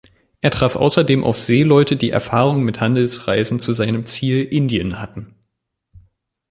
[0.41, 5.35] Er traf außerdem auf Seeleute, die Erfahrung mit Handelsreisen zu seinem Ziel Indien hatten.